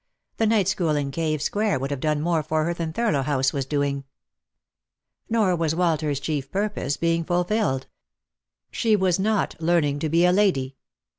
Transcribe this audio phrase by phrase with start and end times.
[0.37, 3.53] The night school in Cave square would have done more for her than Thurlow House
[3.53, 4.03] was doing.
[5.29, 7.85] Nor was Walter's chief purpose being fulfilled.
[8.71, 10.75] She was not learning to be a lady.